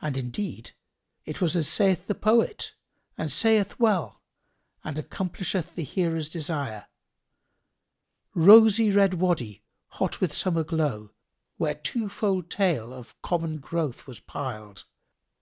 And 0.00 0.16
indeed 0.16 0.70
it 1.26 1.42
was 1.42 1.54
as 1.54 1.68
saith 1.68 2.06
the 2.06 2.14
poet 2.14 2.74
and 3.18 3.30
saith 3.30 3.78
well 3.78 4.22
and 4.82 4.96
accomplisheth 4.96 5.74
the 5.74 5.82
hearer's 5.84 6.30
desire, 6.30 6.86
"Rosy 8.34 8.90
red 8.90 9.12
Wady 9.20 9.60
hot 9.88 10.22
with 10.22 10.32
summer 10.32 10.64
glow, 10.64 11.10
* 11.34 11.56
Where 11.58 11.74
twofold 11.74 12.48
tale 12.48 12.94
of 12.94 13.20
common 13.20 13.58
growth 13.58 14.06
was 14.06 14.20
piled. 14.20 14.86